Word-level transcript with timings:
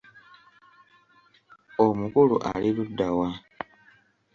Omukulu 1.85 2.35
ali 2.51 2.69
ludda 2.75 3.07
wa? 3.17 3.29